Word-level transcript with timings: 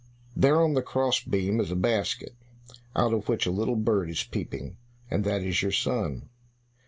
"There 0.35 0.59
on 0.59 0.73
the 0.73 0.81
cross 0.81 1.23
beam 1.23 1.59
is 1.59 1.69
a 1.69 1.75
basket, 1.75 2.33
out 2.95 3.13
of 3.13 3.29
which 3.29 3.45
a 3.45 3.51
little 3.51 3.75
bird 3.75 4.09
is 4.09 4.23
peeping, 4.23 4.77
and 5.11 5.23
that 5.25 5.43
is 5.43 5.61
your 5.61 5.71
son." 5.71 6.27